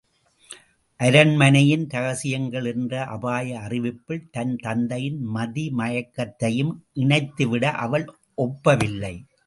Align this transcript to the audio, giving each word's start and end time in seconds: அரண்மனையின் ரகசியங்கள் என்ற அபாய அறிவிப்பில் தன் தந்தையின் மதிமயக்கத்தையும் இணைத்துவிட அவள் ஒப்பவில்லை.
அரண்மனையின் 0.99 1.83
ரகசியங்கள் 1.89 2.65
என்ற 2.65 3.03
அபாய 3.05 3.59
அறிவிப்பில் 3.59 4.25
தன் 4.31 4.55
தந்தையின் 4.55 5.19
மதிமயக்கத்தையும் 5.35 6.73
இணைத்துவிட 6.95 7.71
அவள் 7.85 8.07
ஒப்பவில்லை. 8.37 9.15